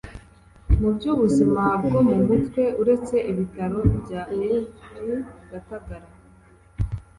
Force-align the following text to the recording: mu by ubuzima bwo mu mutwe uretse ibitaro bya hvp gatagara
mu 0.79 0.89
by 0.95 1.05
ubuzima 1.13 1.63
bwo 1.85 1.99
mu 2.07 2.15
mutwe 2.27 2.63
uretse 2.81 3.15
ibitaro 3.31 3.79
bya 4.01 4.21
hvp 4.37 4.97
gatagara 5.49 6.07